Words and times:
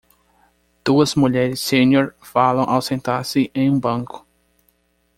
Duas 0.83 1.13
mulheres 1.15 1.59
sênior 1.59 2.15
falam 2.23 2.63
ao 2.67 2.81
sentar-se 2.81 3.51
em 3.53 3.69
um 3.69 3.79
banco. 3.79 4.25